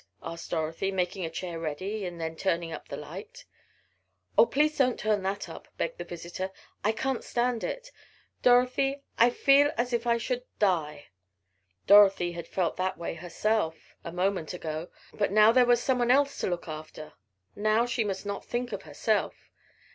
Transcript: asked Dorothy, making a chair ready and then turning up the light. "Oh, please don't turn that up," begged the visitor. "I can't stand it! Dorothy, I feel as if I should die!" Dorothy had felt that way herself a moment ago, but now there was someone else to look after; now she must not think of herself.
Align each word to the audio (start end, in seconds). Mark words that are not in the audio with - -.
asked 0.23 0.49
Dorothy, 0.49 0.91
making 0.91 1.25
a 1.25 1.29
chair 1.29 1.59
ready 1.59 2.05
and 2.05 2.19
then 2.19 2.35
turning 2.35 2.71
up 2.71 2.87
the 2.87 2.97
light. 2.97 3.45
"Oh, 4.35 4.47
please 4.47 4.75
don't 4.75 4.97
turn 4.99 5.21
that 5.21 5.47
up," 5.47 5.67
begged 5.77 5.99
the 5.99 6.03
visitor. 6.03 6.49
"I 6.83 6.91
can't 6.91 7.23
stand 7.23 7.63
it! 7.63 7.91
Dorothy, 8.41 9.03
I 9.19 9.29
feel 9.29 9.71
as 9.77 9.93
if 9.93 10.07
I 10.07 10.17
should 10.17 10.43
die!" 10.57 11.09
Dorothy 11.85 12.31
had 12.31 12.47
felt 12.47 12.77
that 12.77 12.97
way 12.97 13.13
herself 13.13 13.93
a 14.03 14.11
moment 14.11 14.55
ago, 14.55 14.89
but 15.13 15.31
now 15.31 15.51
there 15.51 15.67
was 15.67 15.83
someone 15.83 16.09
else 16.09 16.35
to 16.39 16.47
look 16.47 16.67
after; 16.67 17.13
now 17.55 17.85
she 17.85 18.03
must 18.03 18.25
not 18.25 18.43
think 18.43 18.71
of 18.71 18.81
herself. 18.81 19.51